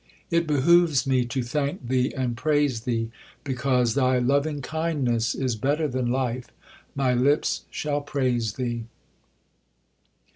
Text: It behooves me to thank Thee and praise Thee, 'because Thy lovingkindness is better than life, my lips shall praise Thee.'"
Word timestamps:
It 0.31 0.47
behooves 0.47 1.05
me 1.05 1.25
to 1.25 1.43
thank 1.43 1.87
Thee 1.87 2.11
and 2.15 2.35
praise 2.35 2.85
Thee, 2.85 3.11
'because 3.43 3.93
Thy 3.93 4.17
lovingkindness 4.17 5.35
is 5.35 5.55
better 5.55 5.87
than 5.87 6.07
life, 6.09 6.47
my 6.95 7.13
lips 7.13 7.65
shall 7.69 8.01
praise 8.01 8.53
Thee.'" 8.53 8.85